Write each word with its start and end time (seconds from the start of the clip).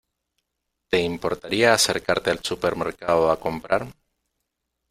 ¿Te 0.89 0.99
importaría 1.03 1.73
acercarte 1.75 2.31
al 2.31 2.43
supermercado 2.43 3.29
a 3.29 3.39
comprar? 3.39 3.85